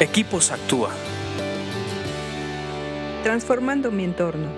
[0.00, 0.90] Equipos Actúa.
[3.22, 4.48] Transformando mi entorno.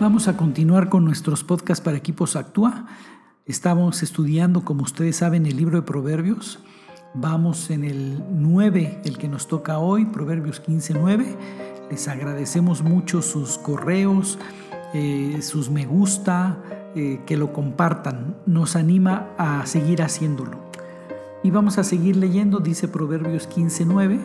[0.00, 2.86] Vamos a continuar con nuestros podcasts para Equipos Actúa.
[3.46, 6.58] Estamos estudiando, como ustedes saben, el libro de Proverbios.
[7.14, 11.36] Vamos en el 9, el que nos toca hoy, Proverbios 15, 9.
[11.88, 14.40] Les agradecemos mucho sus correos,
[14.94, 16.58] eh, sus me gusta,
[16.96, 18.36] eh, que lo compartan.
[18.46, 20.58] Nos anima a seguir haciéndolo.
[21.44, 24.18] Y vamos a seguir leyendo, dice Proverbios 15, 9.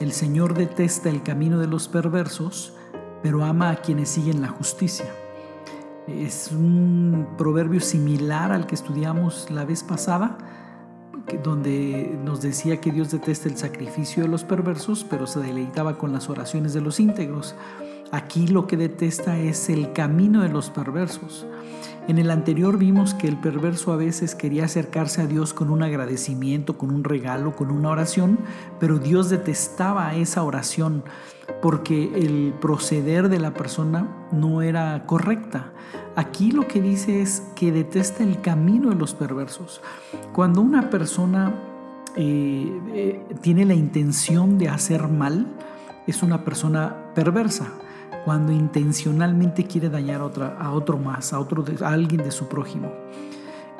[0.00, 2.74] El Señor detesta el camino de los perversos,
[3.22, 5.06] pero ama a quienes siguen la justicia.
[6.06, 10.36] Es un proverbio similar al que estudiamos la vez pasada,
[11.42, 16.12] donde nos decía que Dios detesta el sacrificio de los perversos, pero se deleitaba con
[16.12, 17.54] las oraciones de los íntegros.
[18.12, 21.46] Aquí lo que detesta es el camino de los perversos.
[22.06, 25.82] En el anterior vimos que el perverso a veces quería acercarse a Dios con un
[25.82, 28.38] agradecimiento, con un regalo, con una oración,
[28.78, 31.02] pero Dios detestaba esa oración
[31.60, 35.72] porque el proceder de la persona no era correcta.
[36.14, 39.82] Aquí lo que dice es que detesta el camino de los perversos.
[40.32, 41.54] Cuando una persona
[42.14, 45.46] eh, eh, tiene la intención de hacer mal,
[46.06, 47.72] es una persona perversa
[48.26, 52.48] cuando intencionalmente quiere dañar a, otra, a otro más, a, otro a alguien de su
[52.48, 52.90] prójimo.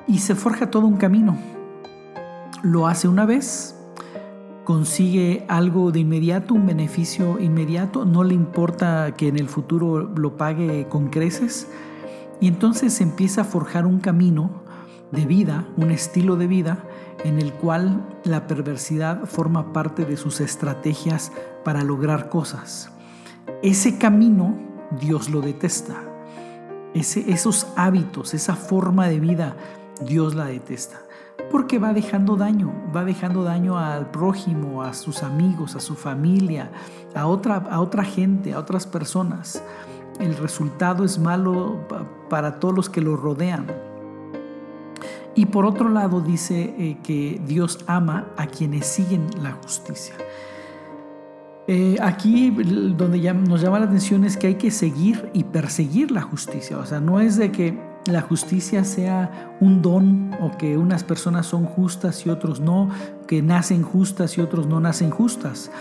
[0.06, 1.36] Y se forja todo un camino.
[2.62, 3.76] Lo hace una vez,
[4.62, 10.36] consigue algo de inmediato, un beneficio inmediato, no le importa que en el futuro lo
[10.36, 11.68] pague con creces,
[12.40, 14.62] y entonces empieza a forjar un camino
[15.10, 16.84] de vida, un estilo de vida
[17.24, 21.32] en el cual la perversidad forma parte de sus estrategias
[21.64, 22.92] para lograr cosas.
[23.62, 24.54] Ese camino
[25.00, 25.94] Dios lo detesta.
[26.94, 29.56] Ese, esos hábitos, esa forma de vida,
[30.04, 31.00] Dios la detesta.
[31.50, 36.70] Porque va dejando daño, va dejando daño al prójimo, a sus amigos, a su familia,
[37.14, 39.62] a otra, a otra gente, a otras personas.
[40.18, 41.86] El resultado es malo
[42.28, 43.66] para todos los que lo rodean.
[45.34, 50.14] Y por otro lado dice eh, que Dios ama a quienes siguen la justicia.
[51.68, 56.10] Eh, aquí donde ya nos llama la atención es que hay que seguir y perseguir
[56.12, 56.78] la justicia.
[56.78, 61.46] O sea, no es de que la justicia sea un don o que unas personas
[61.46, 62.88] son justas y otros no,
[63.26, 65.72] que nacen justas y otros no nacen justas.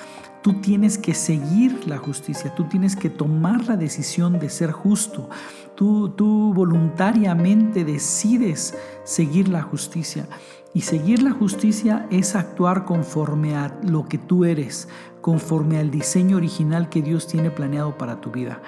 [0.42, 5.30] Tú tienes que seguir la justicia, tú tienes que tomar la decisión de ser justo.
[5.76, 10.28] Tú, tú voluntariamente decides seguir la justicia.
[10.76, 14.90] Y seguir la justicia es actuar conforme a lo que tú eres,
[15.26, 18.62] conforme al diseño original que Dios tiene planeado para tu vida.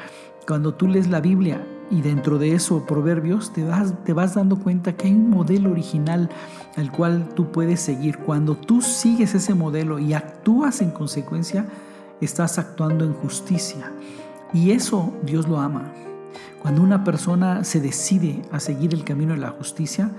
[0.48, 4.58] Cuando tú lees la Biblia y dentro de eso Proverbios, te vas, te vas dando
[4.58, 6.32] cuenta que hay un modelo original
[6.76, 8.18] al cual tú puedes seguir.
[8.18, 11.68] Cuando tú sigues ese modelo y actúas en consecuencia,
[12.22, 13.92] estás actuando en justicia.
[14.52, 15.92] Y eso Dios lo ama.
[16.60, 20.10] Cuando una persona se decide a seguir el camino de la justicia,